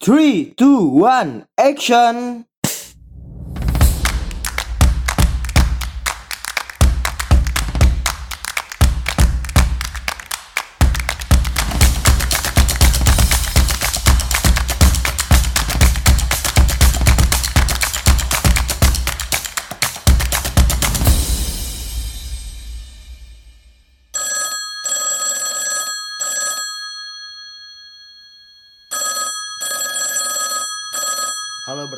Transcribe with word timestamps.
Three, 0.00 0.54
two, 0.56 0.86
one, 0.86 1.48
action! 1.58 2.46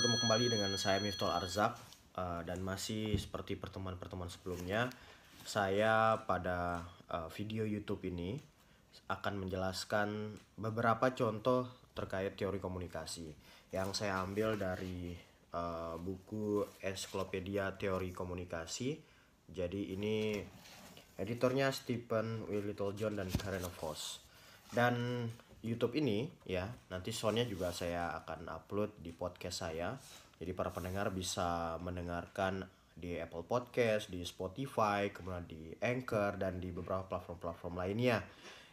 Bertemu 0.01 0.17
kembali 0.17 0.47
dengan 0.57 0.73
saya 0.81 0.97
Miftol 0.97 1.29
Arzak 1.29 1.77
eh, 2.17 2.41
dan 2.49 2.65
masih 2.65 3.21
seperti 3.21 3.61
pertemuan-pertemuan 3.61 4.33
sebelumnya, 4.33 4.89
saya 5.45 6.17
pada 6.25 6.89
eh, 7.13 7.29
video 7.37 7.69
YouTube 7.69 8.09
ini 8.09 8.33
akan 9.13 9.45
menjelaskan 9.45 10.33
beberapa 10.57 11.13
contoh 11.13 11.69
terkait 11.93 12.33
teori 12.33 12.57
komunikasi 12.57 13.29
yang 13.77 13.93
saya 13.93 14.25
ambil 14.25 14.57
dari 14.57 15.13
eh, 15.53 15.95
buku 16.01 16.65
Ensiklopedia 16.80 17.69
Teori 17.77 18.09
Komunikasi. 18.09 18.97
Jadi 19.53 20.01
ini 20.01 20.41
editornya 21.21 21.69
Stephen 21.77 22.49
W. 22.49 22.73
Littlejohn 22.73 23.21
dan 23.21 23.29
Karen 23.37 23.69
Voss. 23.77 24.17
Dan 24.73 25.29
YouTube 25.61 26.01
ini 26.01 26.25
ya 26.49 26.65
nanti 26.89 27.13
soundnya 27.13 27.45
juga 27.45 27.69
saya 27.73 28.17
akan 28.25 28.49
upload 28.49 28.97
di 29.01 29.13
podcast 29.13 29.69
saya. 29.69 29.93
Jadi 30.41 30.57
para 30.57 30.73
pendengar 30.73 31.13
bisa 31.13 31.77
mendengarkan 31.85 32.65
di 32.97 33.17
Apple 33.21 33.45
Podcast, 33.45 34.09
di 34.09 34.25
Spotify, 34.25 35.13
kemudian 35.13 35.45
di 35.45 35.73
Anchor 35.80 36.41
dan 36.41 36.61
di 36.61 36.73
beberapa 36.73 37.05
platform-platform 37.05 37.75
lainnya 37.77 38.25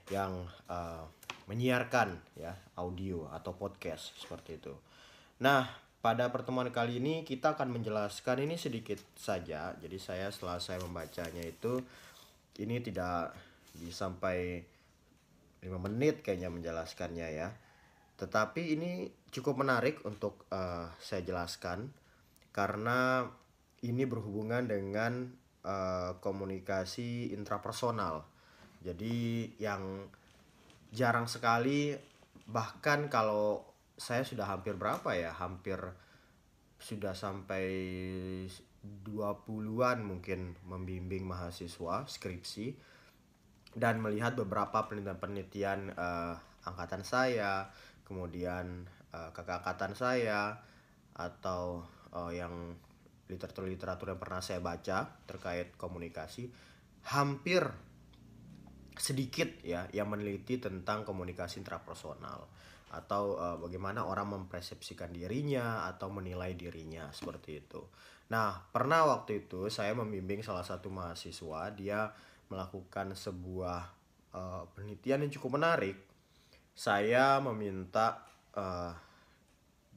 yang 0.07 0.47
eh, 0.71 1.03
menyiarkan 1.47 2.39
ya 2.39 2.55
audio 2.79 3.27
atau 3.31 3.55
podcast 3.55 4.15
seperti 4.19 4.59
itu. 4.59 4.75
Nah, 5.43 5.67
pada 5.99 6.31
pertemuan 6.31 6.71
kali 6.71 7.03
ini 7.03 7.27
kita 7.27 7.59
akan 7.59 7.79
menjelaskan 7.79 8.47
ini 8.47 8.55
sedikit 8.55 8.99
saja. 9.19 9.75
Jadi 9.75 9.97
saya 9.99 10.31
setelah 10.31 10.59
saya 10.63 10.79
membacanya 10.83 11.43
itu 11.43 11.83
ini 12.63 12.79
tidak 12.79 13.35
sampai 13.91 14.63
5 15.61 15.85
menit 15.89 16.21
kayaknya 16.21 16.49
menjelaskannya 16.53 17.27
ya. 17.33 17.49
Tetapi 18.17 18.61
ini 18.77 18.91
cukup 19.29 19.61
menarik 19.61 20.01
untuk 20.05 20.45
eh, 20.49 20.89
saya 20.97 21.21
jelaskan 21.21 21.93
karena 22.53 23.29
ini 23.85 24.03
berhubungan 24.09 24.65
dengan 24.65 25.29
eh, 25.65 26.11
komunikasi 26.17 27.33
intrapersonal. 27.33 28.25
Jadi 28.81 29.49
yang 29.57 30.09
jarang 30.93 31.27
sekali 31.27 31.93
bahkan 32.47 33.11
kalau 33.11 33.65
saya 33.97 34.23
sudah 34.23 34.45
hampir 34.47 34.77
berapa 34.77 35.13
ya? 35.17 35.33
Hampir 35.33 35.77
sudah 36.77 37.17
sampai 37.17 37.65
20-an 38.85 39.97
mungkin 40.05 40.55
membimbing 40.63 41.25
mahasiswa 41.25 42.05
skripsi 42.07 42.77
dan 43.77 44.01
melihat 44.01 44.33
beberapa 44.33 44.89
penelitian-penelitian 44.89 45.93
eh, 45.93 46.35
angkatan 46.65 47.05
saya, 47.05 47.69
kemudian 48.03 48.89
eh, 49.13 49.29
kakak 49.31 49.61
angkatan 49.61 49.93
saya 49.93 50.57
atau 51.13 51.85
eh, 52.11 52.41
yang 52.41 52.73
literatur-literatur 53.29 54.17
yang 54.17 54.21
pernah 54.21 54.41
saya 54.41 54.63
baca 54.63 55.21
terkait 55.27 55.75
komunikasi 55.75 56.49
hampir 57.07 57.63
sedikit 58.97 59.61
ya 59.61 59.85
yang 59.93 60.09
meneliti 60.09 60.57
tentang 60.57 61.05
komunikasi 61.05 61.61
intrapersonal 61.61 62.49
atau 62.87 63.37
eh, 63.37 63.57
bagaimana 63.61 64.07
orang 64.07 64.41
mempersepsikan 64.41 65.13
dirinya 65.13 65.85
atau 65.85 66.09
menilai 66.09 66.57
dirinya 66.57 67.11
seperti 67.13 67.61
itu. 67.61 67.83
Nah, 68.27 68.59
pernah 68.59 69.07
waktu 69.07 69.47
itu 69.47 69.71
saya 69.71 69.95
membimbing 69.95 70.43
salah 70.43 70.63
satu 70.63 70.91
mahasiswa, 70.91 71.71
dia 71.71 72.11
melakukan 72.47 73.13
sebuah 73.13 73.81
eh, 74.33 74.63
penelitian 74.75 75.27
yang 75.27 75.31
cukup 75.33 75.59
menarik. 75.59 75.97
Saya 76.77 77.41
meminta 77.41 78.21
eh, 78.53 78.93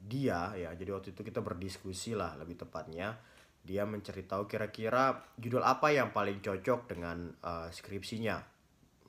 dia 0.01 0.57
ya, 0.57 0.73
jadi 0.73 0.89
waktu 0.97 1.13
itu 1.13 1.21
kita 1.21 1.45
berdiskusi 1.45 2.17
lah 2.17 2.33
lebih 2.39 2.57
tepatnya. 2.65 3.17
Dia 3.61 3.85
menceritakan 3.85 4.49
kira-kira 4.49 5.21
judul 5.37 5.61
apa 5.61 5.93
yang 5.93 6.09
paling 6.09 6.41
cocok 6.41 6.89
dengan 6.89 7.29
eh, 7.29 7.69
skripsinya. 7.69 8.41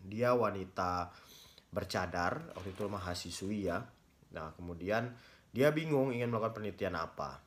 Dia 0.02 0.34
wanita 0.34 1.08
bercadar, 1.72 2.52
waktu 2.52 2.76
itu 2.76 2.84
mahasiswi 2.84 3.58
ya. 3.72 3.80
Nah, 4.36 4.52
kemudian 4.52 5.12
dia 5.52 5.72
bingung 5.72 6.12
ingin 6.12 6.28
melakukan 6.28 6.60
penelitian 6.60 6.96
apa. 7.00 7.40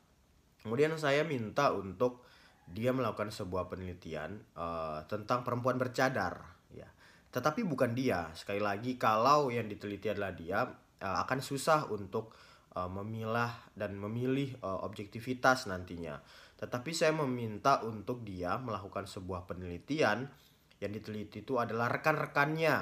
Kemudian 0.66 0.98
saya 0.98 1.22
minta 1.22 1.70
untuk 1.70 2.26
dia 2.66 2.90
melakukan 2.90 3.30
sebuah 3.30 3.70
penelitian 3.70 4.42
eh, 4.58 5.00
tentang 5.06 5.46
perempuan 5.46 5.78
bercadar 5.78 6.42
ya. 6.74 6.86
Tetapi 7.30 7.62
bukan 7.62 7.94
dia. 7.94 8.30
Sekali 8.34 8.58
lagi 8.58 8.98
kalau 8.98 9.48
yang 9.54 9.70
diteliti 9.70 10.10
adalah 10.10 10.34
dia 10.34 10.66
eh, 10.98 11.16
akan 11.22 11.38
susah 11.38 11.86
untuk 11.94 12.34
eh, 12.74 12.90
memilah 12.90 13.70
dan 13.78 13.94
memilih 13.94 14.58
eh, 14.58 14.80
objektivitas 14.82 15.70
nantinya. 15.70 16.18
Tetapi 16.56 16.90
saya 16.90 17.12
meminta 17.14 17.84
untuk 17.84 18.24
dia 18.26 18.58
melakukan 18.58 19.06
sebuah 19.06 19.44
penelitian 19.46 20.26
yang 20.76 20.92
diteliti 20.92 21.44
itu 21.44 21.56
adalah 21.56 21.88
rekan-rekannya 21.88 22.76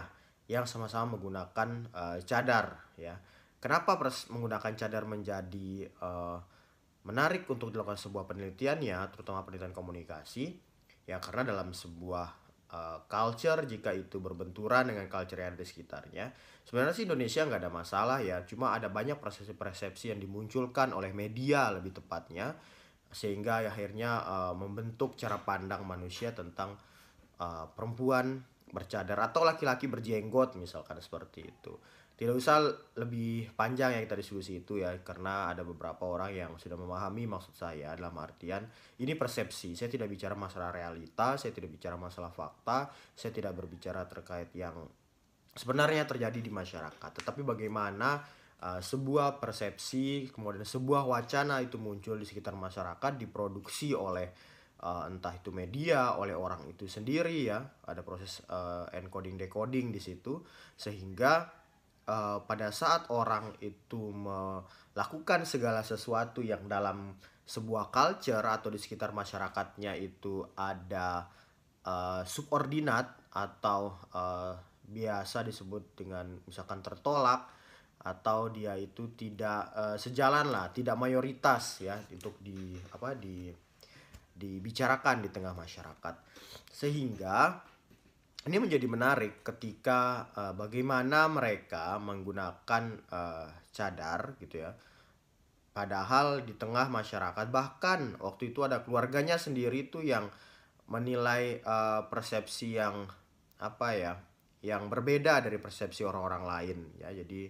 yang 0.49 0.65
sama-sama 0.65 1.17
menggunakan 1.17 1.69
eh, 1.93 2.19
cadar 2.25 2.97
ya. 2.97 3.21
Kenapa 3.61 3.97
menggunakan 4.33 4.73
cadar 4.77 5.05
menjadi 5.09 5.89
eh, 5.89 6.39
menarik 7.05 7.45
untuk 7.49 7.69
dilakukan 7.69 8.01
sebuah 8.01 8.25
penelitiannya, 8.25 8.99
terutama 9.13 9.45
penelitian 9.45 9.77
komunikasi, 9.77 10.57
ya 11.05 11.21
karena 11.21 11.53
dalam 11.53 11.77
sebuah 11.77 12.29
uh, 12.73 12.99
culture 13.05 13.69
jika 13.69 13.93
itu 13.93 14.19
berbenturan 14.25 14.89
dengan 14.89 15.05
culture 15.13 15.37
yang 15.37 15.53
ada 15.53 15.61
di 15.61 15.69
sekitarnya, 15.69 16.33
sebenarnya 16.65 16.95
sih 16.97 17.05
Indonesia 17.05 17.45
nggak 17.45 17.61
ada 17.61 17.73
masalah 17.73 18.19
ya, 18.25 18.41
cuma 18.49 18.73
ada 18.73 18.89
banyak 18.89 19.21
persepsi-persepsi 19.21 20.17
yang 20.17 20.21
dimunculkan 20.21 20.97
oleh 20.97 21.13
media 21.13 21.69
lebih 21.71 21.93
tepatnya, 21.93 22.57
sehingga 23.13 23.63
akhirnya 23.63 24.25
uh, 24.25 24.55
membentuk 24.57 25.15
cara 25.15 25.39
pandang 25.45 25.85
manusia 25.85 26.33
tentang 26.33 26.75
uh, 27.39 27.69
perempuan 27.71 28.43
bercadar 28.75 29.31
atau 29.31 29.47
laki-laki 29.47 29.87
berjenggot 29.87 30.59
misalkan 30.59 30.99
seperti 30.99 31.47
itu 31.47 31.79
tidak 32.15 32.39
usah 32.39 32.63
lebih 32.95 33.51
panjang 33.59 33.99
yang 33.99 34.07
kita 34.07 34.15
diskusi 34.15 34.63
itu 34.63 34.79
ya 34.79 34.95
karena 35.03 35.51
ada 35.51 35.67
beberapa 35.67 36.07
orang 36.07 36.31
yang 36.31 36.53
sudah 36.63 36.79
memahami 36.79 37.27
maksud 37.27 37.59
saya 37.59 37.91
dalam 37.99 38.15
artian 38.23 38.63
ini 39.03 39.19
persepsi. 39.19 39.75
Saya 39.75 39.91
tidak 39.91 40.07
bicara 40.07 40.39
masalah 40.39 40.71
realita 40.71 41.35
saya 41.35 41.51
tidak 41.51 41.75
bicara 41.75 41.99
masalah 41.99 42.31
fakta 42.31 42.87
saya 43.19 43.35
tidak 43.35 43.59
berbicara 43.59 44.07
terkait 44.07 44.55
yang 44.55 44.87
sebenarnya 45.59 46.07
terjadi 46.07 46.39
di 46.39 46.55
masyarakat. 46.55 47.11
Tetapi 47.19 47.43
bagaimana 47.43 48.23
uh, 48.63 48.79
sebuah 48.79 49.43
persepsi 49.43 50.31
kemudian 50.31 50.63
sebuah 50.63 51.11
wacana 51.11 51.59
itu 51.67 51.83
muncul 51.83 52.15
di 52.15 52.31
sekitar 52.31 52.55
masyarakat 52.55 53.19
diproduksi 53.19 53.91
oleh 53.91 54.31
uh, 54.87 55.11
entah 55.11 55.35
itu 55.35 55.51
media 55.51 56.15
oleh 56.15 56.39
orang 56.39 56.63
itu 56.71 56.87
sendiri 56.87 57.43
ya. 57.43 57.59
Ada 57.91 58.07
proses 58.07 58.39
uh, 58.47 58.87
encoding 58.95 59.35
decoding 59.35 59.91
di 59.91 59.99
situ 59.99 60.47
sehingga 60.79 61.64
uh, 62.09 62.43
pada 62.45 62.69
saat 62.71 63.09
orang 63.13 63.57
itu 63.61 64.13
melakukan 64.13 65.45
segala 65.49 65.81
sesuatu 65.85 66.41
yang 66.41 66.69
dalam 66.69 67.17
sebuah 67.45 67.93
culture 67.93 68.41
atau 68.41 68.73
di 68.73 68.81
sekitar 68.81 69.13
masyarakatnya 69.13 69.93
itu 70.01 70.41
ada 70.57 71.29
uh, 71.85 72.25
subordinat 72.25 73.29
atau 73.37 74.01
uh, 74.17 74.57
biasa 74.85 75.45
disebut 75.45 75.97
dengan 75.97 76.41
misalkan 76.45 76.81
tertolak 76.81 77.53
atau 78.05 78.53
dia 78.53 78.77
itu 78.77 79.17
tidak 79.17 79.73
uh, 79.73 79.97
sejalan 79.97 80.53
lah, 80.53 80.69
tidak 80.73 80.97
mayoritas 80.97 81.81
ya 81.81 81.97
untuk 82.13 82.37
di 82.41 82.77
apa 82.93 83.17
di 83.17 83.49
dibicarakan 84.35 85.25
di 85.25 85.29
tengah 85.33 85.57
masyarakat. 85.57 86.15
Sehingga 86.69 87.65
ini 88.45 88.57
menjadi 88.61 88.85
menarik 88.85 89.41
ketika 89.41 90.29
uh, 90.37 90.53
bagaimana 90.53 91.33
mereka 91.33 91.97
menggunakan 91.97 92.85
uh, 93.09 93.49
cadar 93.73 94.37
gitu 94.37 94.69
ya. 94.69 94.77
Padahal 95.75 96.45
di 96.47 96.55
tengah 96.55 96.87
masyarakat 96.87 97.51
bahkan 97.51 98.15
waktu 98.21 98.55
itu 98.55 98.63
ada 98.63 98.85
keluarganya 98.85 99.41
sendiri 99.41 99.89
tuh 99.91 100.05
yang 100.05 100.29
menilai 100.87 101.65
uh, 101.65 102.07
persepsi 102.13 102.77
yang 102.77 103.09
apa 103.59 103.89
ya, 103.97 104.13
yang 104.61 104.93
berbeda 104.93 105.41
dari 105.41 105.57
persepsi 105.57 106.05
orang-orang 106.05 106.45
lain 106.45 106.79
ya. 107.01 107.11
Jadi 107.17 107.49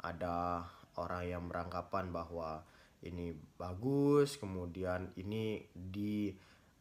ada 0.00 0.64
orang 0.96 1.24
yang 1.28 1.44
beranggapan 1.46 2.08
bahwa 2.08 2.64
ini 3.04 3.32
bagus 3.60 4.40
kemudian 4.40 5.12
ini 5.20 5.68
di 5.72 6.32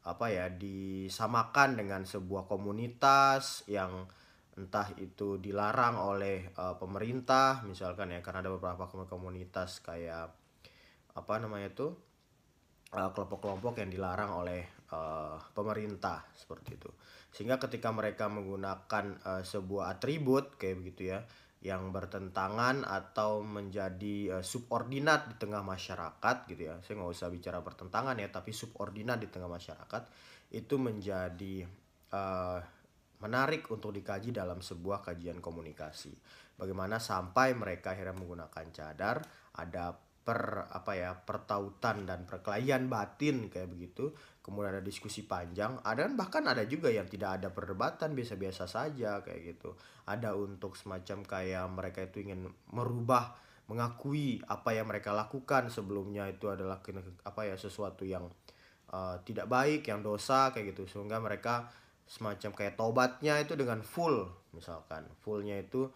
apa 0.10 0.34
ya 0.34 0.50
disamakan 0.50 1.78
dengan 1.78 2.02
sebuah 2.04 2.50
komunitas 2.50 3.64
yang 3.70 4.10
entah 4.60 4.92
itu 5.00 5.40
dilarang 5.40 5.96
oleh 5.96 6.52
uh, 6.60 6.76
pemerintah 6.76 7.64
misalkan 7.64 8.12
ya 8.12 8.20
karena 8.20 8.44
ada 8.44 8.52
beberapa 8.52 8.90
komunitas 9.08 9.80
kayak 9.80 10.34
apa 11.16 11.34
namanya 11.40 11.72
itu 11.72 11.88
uh, 12.94 13.10
kelompok-kelompok 13.14 13.80
yang 13.80 13.90
dilarang 13.94 14.32
oleh 14.34 14.68
uh, 14.92 15.38
pemerintah 15.54 16.26
seperti 16.34 16.76
itu. 16.76 16.90
Sehingga 17.30 17.62
ketika 17.62 17.94
mereka 17.94 18.26
menggunakan 18.28 19.06
uh, 19.22 19.44
sebuah 19.46 19.98
atribut 19.98 20.58
kayak 20.58 20.82
begitu 20.82 21.14
ya 21.16 21.22
yang 21.60 21.92
bertentangan 21.92 22.88
atau 22.88 23.44
menjadi 23.44 24.40
uh, 24.40 24.44
subordinat 24.44 25.28
di 25.28 25.36
tengah 25.36 25.60
masyarakat 25.60 26.36
gitu 26.48 26.62
ya. 26.72 26.80
Saya 26.80 27.04
nggak 27.04 27.12
usah 27.12 27.28
bicara 27.28 27.60
bertentangan 27.60 28.16
ya 28.16 28.32
tapi 28.32 28.56
subordinat 28.56 29.20
di 29.20 29.28
tengah 29.28 29.52
masyarakat 29.52 30.04
itu 30.56 30.76
menjadi 30.80 31.68
uh, 32.16 32.60
menarik 33.20 33.68
untuk 33.68 33.92
dikaji 33.92 34.32
dalam 34.32 34.64
sebuah 34.64 35.04
kajian 35.04 35.44
komunikasi. 35.44 36.16
Bagaimana 36.56 37.00
sampai 37.00 37.52
mereka 37.56 37.92
akhirnya 37.92 38.16
menggunakan 38.16 38.66
cadar 38.72 39.18
ada 39.60 40.09
per 40.20 40.70
apa 40.70 40.92
ya 40.94 41.12
pertautan 41.16 42.06
dan 42.06 42.28
perkelahian 42.30 42.92
batin 42.92 43.50
kayak 43.50 43.70
begitu. 43.72 44.14
Kemudian 44.40 44.78
ada 44.78 44.84
diskusi 44.84 45.26
panjang 45.26 45.78
ada 45.86 46.10
bahkan 46.14 46.46
ada 46.46 46.66
juga 46.66 46.90
yang 46.90 47.06
tidak 47.06 47.42
ada 47.42 47.50
perdebatan 47.54 48.14
biasa-biasa 48.18 48.66
saja 48.66 49.22
kayak 49.26 49.58
gitu. 49.58 49.74
Ada 50.06 50.34
untuk 50.34 50.78
semacam 50.78 51.26
kayak 51.26 51.66
mereka 51.70 52.00
itu 52.06 52.26
ingin 52.26 52.50
merubah 52.74 53.34
mengakui 53.70 54.42
apa 54.50 54.74
yang 54.74 54.90
mereka 54.90 55.14
lakukan. 55.14 55.70
Sebelumnya 55.70 56.26
itu 56.30 56.50
adalah 56.50 56.82
apa 57.26 57.42
ya 57.46 57.56
sesuatu 57.56 58.04
yang 58.06 58.26
uh, 58.90 59.22
tidak 59.22 59.46
baik 59.46 59.86
yang 59.86 60.02
dosa 60.02 60.50
kayak 60.50 60.74
gitu. 60.74 60.90
Sehingga 60.90 61.22
mereka 61.22 61.70
semacam 62.10 62.52
kayak 62.58 62.74
tobatnya 62.74 63.38
itu 63.38 63.54
dengan 63.54 63.86
full 63.86 64.26
misalkan. 64.58 65.06
Fullnya 65.22 65.62
itu 65.62 65.90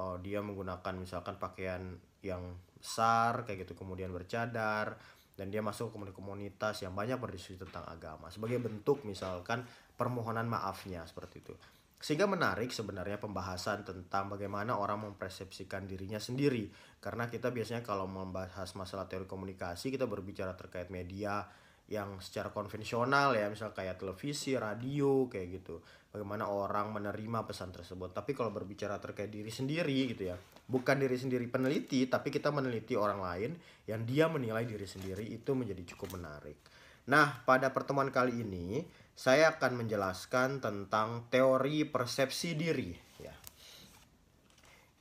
uh, 0.00 0.16
dia 0.24 0.40
menggunakan 0.40 0.96
misalkan 0.96 1.36
pakaian 1.36 2.00
yang 2.24 2.56
besar 2.78 3.44
kayak 3.44 3.66
gitu 3.66 3.74
kemudian 3.74 4.14
bercadar 4.14 4.96
dan 5.38 5.54
dia 5.54 5.62
masuk 5.62 5.94
ke 5.94 6.10
komunitas 6.10 6.82
yang 6.82 6.98
banyak 6.98 7.14
berdiskusi 7.14 7.62
tentang 7.62 7.86
agama 7.86 8.26
sebagai 8.26 8.58
bentuk 8.58 9.06
misalkan 9.06 9.62
permohonan 9.94 10.46
maafnya 10.50 11.06
seperti 11.06 11.42
itu. 11.42 11.54
Sehingga 11.98 12.30
menarik 12.30 12.70
sebenarnya 12.70 13.18
pembahasan 13.18 13.82
tentang 13.82 14.30
bagaimana 14.30 14.78
orang 14.78 15.10
mempersepsikan 15.10 15.90
dirinya 15.90 16.22
sendiri. 16.22 16.70
Karena 17.02 17.26
kita 17.26 17.50
biasanya 17.50 17.82
kalau 17.82 18.06
membahas 18.06 18.70
masalah 18.78 19.10
teori 19.10 19.26
komunikasi 19.26 19.90
kita 19.90 20.06
berbicara 20.06 20.54
terkait 20.54 20.94
media 20.94 21.42
yang 21.88 22.20
secara 22.20 22.52
konvensional 22.52 23.32
ya 23.32 23.48
misal 23.48 23.72
kayak 23.72 23.96
televisi, 23.96 24.52
radio 24.60 25.24
kayak 25.24 25.48
gitu. 25.60 25.80
Bagaimana 26.12 26.48
orang 26.48 26.92
menerima 26.92 27.48
pesan 27.48 27.72
tersebut. 27.72 28.12
Tapi 28.12 28.36
kalau 28.36 28.52
berbicara 28.52 29.00
terkait 29.00 29.32
diri 29.32 29.48
sendiri 29.48 30.12
gitu 30.12 30.28
ya, 30.32 30.36
bukan 30.68 31.00
diri 31.00 31.16
sendiri 31.16 31.48
peneliti, 31.48 32.04
tapi 32.08 32.28
kita 32.28 32.52
meneliti 32.52 32.92
orang 32.96 33.20
lain 33.20 33.50
yang 33.88 34.04
dia 34.04 34.28
menilai 34.28 34.68
diri 34.68 34.84
sendiri 34.84 35.24
itu 35.24 35.56
menjadi 35.56 35.96
cukup 35.96 36.20
menarik. 36.20 36.60
Nah, 37.08 37.40
pada 37.48 37.72
pertemuan 37.72 38.12
kali 38.12 38.44
ini 38.44 38.84
saya 39.16 39.56
akan 39.56 39.84
menjelaskan 39.84 40.60
tentang 40.60 41.24
teori 41.32 41.88
persepsi 41.88 42.52
diri 42.52 42.92
ya. 43.16 43.32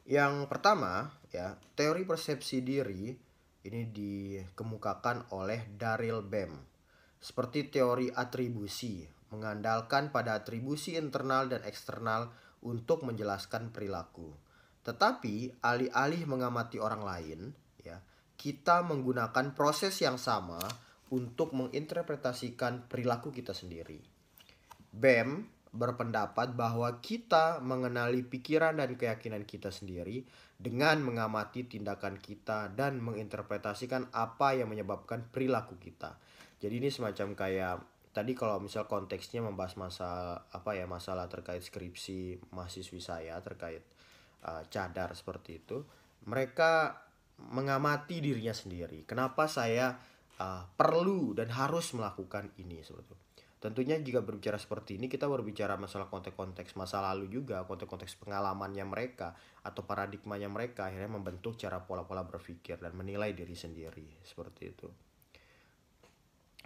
Yang 0.08 0.48
pertama 0.48 1.12
ya, 1.36 1.60
teori 1.76 2.08
persepsi 2.08 2.64
diri 2.64 3.12
ini 3.68 3.82
dikemukakan 3.92 5.36
oleh 5.36 5.68
Daryl 5.76 6.24
Bem 6.24 6.77
seperti 7.18 7.68
teori 7.68 8.14
atribusi, 8.14 9.06
mengandalkan 9.34 10.14
pada 10.14 10.40
atribusi 10.40 10.96
internal 10.96 11.52
dan 11.52 11.66
eksternal 11.66 12.32
untuk 12.64 13.04
menjelaskan 13.04 13.70
perilaku. 13.74 14.34
Tetapi 14.88 15.60
alih-alih 15.60 16.24
mengamati 16.30 16.80
orang 16.80 17.04
lain, 17.04 17.40
ya, 17.84 18.00
kita 18.40 18.86
menggunakan 18.88 19.52
proses 19.52 20.00
yang 20.00 20.16
sama 20.16 20.62
untuk 21.12 21.52
menginterpretasikan 21.52 22.88
perilaku 22.88 23.32
kita 23.36 23.52
sendiri. 23.52 24.00
BEM 24.92 25.58
berpendapat 25.76 26.56
bahwa 26.56 27.04
kita 27.04 27.60
mengenali 27.60 28.24
pikiran 28.24 28.80
dan 28.80 28.96
keyakinan 28.96 29.44
kita 29.44 29.70
sendiri 29.70 30.24
dengan 30.58 31.04
mengamati 31.04 31.68
tindakan 31.68 32.18
kita 32.18 32.72
dan 32.74 32.98
menginterpretasikan 33.04 34.10
apa 34.16 34.58
yang 34.58 34.72
menyebabkan 34.72 35.28
perilaku 35.30 35.78
kita 35.78 36.18
jadi 36.58 36.74
ini 36.82 36.90
semacam 36.90 37.38
kayak 37.38 37.76
tadi 38.18 38.34
kalau 38.34 38.58
misal 38.58 38.90
konteksnya 38.90 39.46
membahas 39.46 39.78
masa 39.78 40.42
apa 40.50 40.74
ya 40.74 40.90
masalah 40.90 41.30
terkait 41.30 41.62
skripsi 41.62 42.50
mahasiswi 42.50 42.98
saya 42.98 43.38
terkait 43.46 43.86
uh, 44.42 44.66
cadar 44.74 45.14
seperti 45.14 45.62
itu 45.62 45.86
mereka 46.26 46.98
mengamati 47.38 48.18
dirinya 48.18 48.54
sendiri. 48.54 49.06
Kenapa 49.06 49.46
saya 49.46 49.94
uh, 50.42 50.64
perlu 50.74 51.38
dan 51.38 51.54
harus 51.54 51.94
melakukan 51.94 52.50
ini 52.58 52.82
seperti 52.82 53.14
itu. 53.14 53.18
Tentunya 53.58 53.98
jika 53.98 54.22
berbicara 54.22 54.62
seperti 54.62 55.02
ini 55.02 55.10
kita 55.10 55.26
berbicara 55.26 55.82
masalah 55.82 56.14
konteks-konteks 56.14 56.78
masa 56.78 57.02
lalu 57.02 57.26
juga 57.26 57.66
konteks-konteks 57.66 58.22
pengalamannya 58.22 58.86
mereka 58.86 59.34
atau 59.66 59.82
paradigmanya 59.82 60.46
mereka 60.46 60.86
akhirnya 60.86 61.10
membentuk 61.10 61.58
cara 61.58 61.82
pola-pola 61.82 62.22
berpikir 62.22 62.78
dan 62.78 62.94
menilai 62.94 63.34
diri 63.34 63.58
sendiri 63.58 64.22
seperti 64.22 64.62
itu 64.70 64.88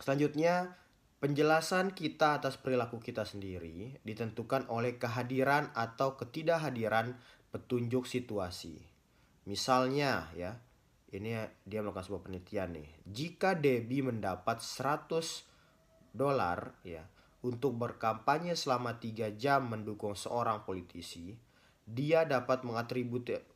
Selanjutnya, 0.02 0.82
penjelasan 1.22 1.94
kita 1.94 2.42
atas 2.42 2.58
perilaku 2.58 2.98
kita 2.98 3.22
sendiri 3.22 4.02
ditentukan 4.02 4.66
oleh 4.74 4.98
kehadiran 4.98 5.70
atau 5.78 6.18
ketidakhadiran 6.18 7.14
petunjuk 7.54 8.10
situasi. 8.10 8.82
Misalnya 9.46 10.34
ya, 10.34 10.58
ini 11.14 11.38
dia 11.70 11.80
melakukan 11.86 12.10
sebuah 12.10 12.26
penelitian 12.26 12.82
nih. 12.82 12.90
Jika 13.06 13.54
Debbie 13.54 14.02
mendapat 14.02 14.66
100 14.66 15.46
dolar 16.18 16.74
ya 16.82 17.06
untuk 17.46 17.78
berkampanye 17.78 18.58
selama 18.58 18.98
3 18.98 19.38
jam 19.38 19.70
mendukung 19.70 20.18
seorang 20.18 20.66
politisi, 20.66 21.38
dia 21.86 22.26
dapat 22.26 22.66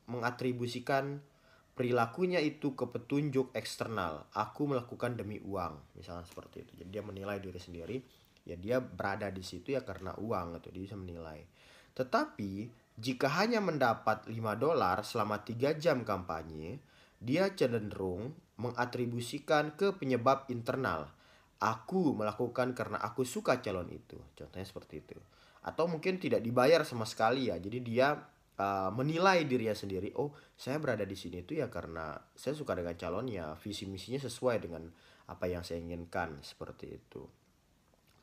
mengatribusikan 0.05 1.25
perilakunya 1.75 2.39
itu 2.39 2.73
ke 2.73 2.87
petunjuk 2.87 3.51
eksternal. 3.51 4.31
Aku 4.31 4.71
melakukan 4.71 5.19
demi 5.19 5.43
uang, 5.43 5.99
misalnya 5.99 6.23
seperti 6.23 6.63
itu. 6.63 6.71
Jadi 6.81 6.89
dia 6.89 7.03
menilai 7.03 7.37
diri 7.43 7.59
sendiri, 7.59 7.99
ya 8.47 8.55
dia 8.55 8.79
berada 8.79 9.27
di 9.27 9.43
situ 9.43 9.75
ya 9.75 9.83
karena 9.83 10.15
uang 10.15 10.63
itu 10.63 10.71
dia 10.71 10.83
bisa 10.87 10.95
menilai. 10.95 11.43
Tetapi 11.91 12.51
jika 12.95 13.27
hanya 13.43 13.59
mendapat 13.59 14.23
5 14.31 14.55
dolar 14.55 15.03
selama 15.03 15.43
3 15.43 15.75
jam 15.75 16.07
kampanye, 16.07 16.79
dia 17.19 17.51
cenderung 17.51 18.31
mengatribusikan 18.55 19.75
ke 19.75 19.91
penyebab 19.99 20.47
internal. 20.47 21.11
Aku 21.59 22.15
melakukan 22.15 22.71
karena 22.71 22.99
aku 23.03 23.27
suka 23.27 23.59
calon 23.59 23.91
itu. 23.91 24.15
Contohnya 24.35 24.63
seperti 24.63 25.03
itu. 25.03 25.19
Atau 25.65 25.91
mungkin 25.91 26.21
tidak 26.21 26.39
dibayar 26.39 26.87
sama 26.87 27.03
sekali 27.03 27.51
ya. 27.51 27.59
Jadi 27.59 27.83
dia 27.83 28.15
uh, 28.59 28.91
menilai 28.91 29.43
dirinya 29.43 29.75
sendiri 29.75 30.15
oh 30.15 30.35
saya 30.55 30.79
berada 30.79 31.03
di 31.03 31.15
sini 31.17 31.43
itu 31.43 31.59
ya 31.59 31.67
karena 31.67 32.15
saya 32.35 32.55
suka 32.55 32.75
dengan 32.75 32.95
calonnya 32.95 33.55
visi 33.59 33.87
misinya 33.87 34.19
sesuai 34.19 34.57
dengan 34.63 34.83
apa 35.25 35.45
yang 35.49 35.65
saya 35.65 35.81
inginkan 35.81 36.39
seperti 36.45 36.85
itu. 36.95 37.23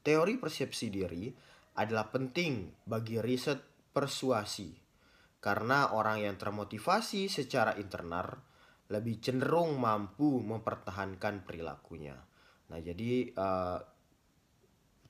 Teori 0.02 0.34
persepsi 0.38 0.90
diri 0.90 1.30
adalah 1.78 2.10
penting 2.10 2.84
bagi 2.86 3.18
riset 3.22 3.58
persuasi 3.92 4.70
karena 5.42 5.94
orang 5.94 6.22
yang 6.22 6.36
termotivasi 6.38 7.26
secara 7.26 7.74
internal 7.74 8.38
lebih 8.92 9.18
cenderung 9.18 9.80
mampu 9.80 10.38
mempertahankan 10.42 11.42
perilakunya. 11.42 12.14
Nah 12.70 12.78
jadi 12.78 13.32
uh, 13.34 13.78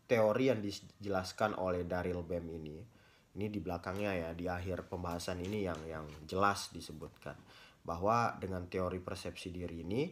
teori 0.06 0.44
yang 0.48 0.60
dijelaskan 0.60 1.56
oleh 1.56 1.84
Daryl 1.84 2.22
Bem 2.24 2.46
ini 2.48 3.01
ini 3.32 3.48
di 3.48 3.60
belakangnya 3.64 4.12
ya 4.12 4.30
di 4.36 4.44
akhir 4.44 4.88
pembahasan 4.88 5.40
ini 5.40 5.64
yang 5.64 5.80
yang 5.88 6.04
jelas 6.28 6.72
disebutkan. 6.72 7.36
Bahwa 7.82 8.36
dengan 8.38 8.68
teori 8.70 9.02
persepsi 9.02 9.50
diri 9.50 9.82
ini 9.82 10.02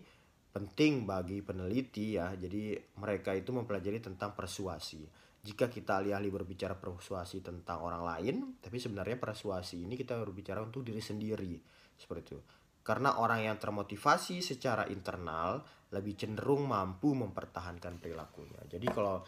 penting 0.51 1.07
bagi 1.07 1.39
peneliti 1.47 2.19
ya 2.19 2.35
jadi 2.35 2.75
mereka 2.99 3.31
itu 3.37 3.55
mempelajari 3.55 4.03
tentang 4.03 4.35
persuasi. 4.35 5.07
Jika 5.41 5.73
kita 5.73 6.05
alih-alih 6.05 6.29
berbicara 6.29 6.77
persuasi 6.77 7.41
tentang 7.41 7.81
orang 7.81 8.03
lain 8.05 8.37
tapi 8.61 8.77
sebenarnya 8.77 9.17
persuasi 9.17 9.89
ini 9.89 9.97
kita 9.97 10.19
berbicara 10.21 10.61
untuk 10.61 10.85
diri 10.85 11.01
sendiri 11.01 11.55
seperti 11.97 12.25
itu. 12.35 12.41
Karena 12.81 13.21
orang 13.21 13.45
yang 13.45 13.57
termotivasi 13.61 14.41
secara 14.41 14.89
internal 14.89 15.61
lebih 15.93 16.17
cenderung 16.17 16.71
mampu 16.71 17.13
mempertahankan 17.13 17.99
perilakunya. 18.01 18.63
Jadi 18.71 18.87
kalau 18.89 19.21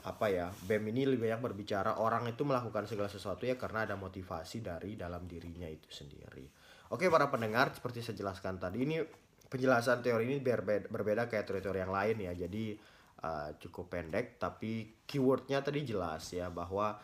apa 0.00 0.32
ya 0.32 0.48
BEM 0.48 0.88
ini 0.88 1.04
lebih 1.04 1.28
banyak 1.28 1.52
berbicara 1.52 2.00
orang 2.00 2.24
itu 2.24 2.48
melakukan 2.48 2.88
segala 2.88 3.12
sesuatu 3.12 3.44
ya 3.44 3.60
karena 3.60 3.84
ada 3.84 3.94
motivasi 4.00 4.64
dari 4.64 4.96
dalam 4.96 5.28
dirinya 5.28 5.68
itu 5.68 5.92
sendiri. 5.92 6.48
Oke 6.92 7.12
para 7.12 7.28
pendengar, 7.28 7.76
seperti 7.76 8.00
saya 8.00 8.16
jelaskan 8.16 8.56
tadi 8.56 8.88
ini 8.88 8.96
penjelasan 9.52 10.00
teori 10.00 10.24
ini 10.28 10.36
berbeda, 10.40 10.88
berbeda 10.88 11.28
kayak 11.28 11.44
teori-teori 11.44 11.78
yang 11.84 11.92
lain 11.92 12.16
ya. 12.24 12.32
Jadi 12.32 12.72
uh, 13.20 13.52
cukup 13.60 13.92
pendek, 13.92 14.40
tapi 14.40 15.04
keywordnya 15.04 15.60
tadi 15.60 15.84
jelas 15.84 16.24
ya 16.32 16.48
bahwa 16.48 16.96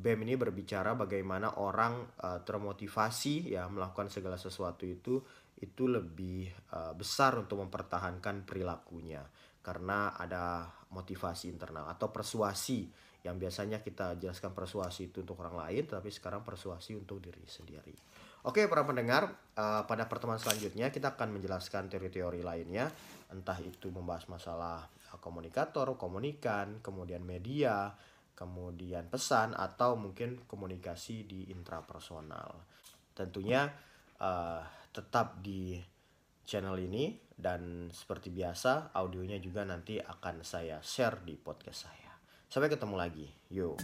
BEM 0.00 0.24
ini 0.24 0.34
berbicara 0.40 0.96
bagaimana 0.96 1.60
orang 1.60 2.08
uh, 2.24 2.40
termotivasi 2.40 3.52
ya 3.52 3.68
melakukan 3.68 4.08
segala 4.08 4.40
sesuatu 4.40 4.88
itu 4.88 5.20
itu 5.60 5.84
lebih 5.84 6.48
uh, 6.72 6.96
besar 6.96 7.36
untuk 7.36 7.60
mempertahankan 7.60 8.48
perilakunya 8.48 9.20
karena 9.60 10.16
ada 10.16 10.72
motivasi 10.90 11.50
internal 11.50 11.86
atau 11.90 12.10
persuasi 12.10 12.86
yang 13.20 13.36
biasanya 13.36 13.84
kita 13.84 14.16
jelaskan 14.16 14.56
persuasi 14.56 15.12
itu 15.12 15.20
untuk 15.20 15.38
orang 15.44 15.68
lain 15.68 15.84
tapi 15.84 16.08
sekarang 16.08 16.40
persuasi 16.40 16.96
untuk 16.96 17.20
diri 17.20 17.44
sendiri. 17.44 17.92
Oke 18.48 18.64
para 18.66 18.82
pendengar 18.88 19.28
uh, 19.60 19.84
pada 19.84 20.08
pertemuan 20.08 20.40
selanjutnya 20.40 20.88
kita 20.88 21.14
akan 21.14 21.36
menjelaskan 21.36 21.92
teori-teori 21.92 22.40
lainnya 22.40 22.88
entah 23.28 23.60
itu 23.60 23.92
membahas 23.92 24.26
masalah 24.26 24.88
komunikator, 25.20 25.98
komunikan, 26.00 26.80
kemudian 26.80 27.20
media, 27.20 27.92
kemudian 28.32 29.10
pesan 29.12 29.52
atau 29.52 30.00
mungkin 30.00 30.40
komunikasi 30.48 31.28
di 31.28 31.40
intrapersonal. 31.52 32.56
Tentunya 33.12 33.68
uh, 34.16 34.64
tetap 34.94 35.44
di 35.44 35.76
channel 36.50 36.74
ini 36.82 37.14
dan 37.30 37.86
seperti 37.94 38.34
biasa 38.34 38.90
audionya 38.90 39.38
juga 39.38 39.62
nanti 39.62 40.02
akan 40.02 40.42
saya 40.42 40.82
share 40.82 41.22
di 41.22 41.38
podcast 41.38 41.86
saya. 41.86 42.10
Sampai 42.50 42.66
ketemu 42.66 42.98
lagi. 42.98 43.30
Yuk. 43.54 43.78